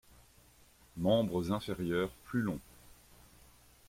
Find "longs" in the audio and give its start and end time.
2.41-2.57